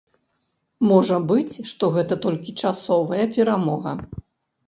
Можа 0.91 1.17
быць, 1.31 1.55
што 1.71 1.85
гэта 1.97 2.17
толькі 2.25 2.55
часовая 2.69 3.25
перамога. 3.35 3.91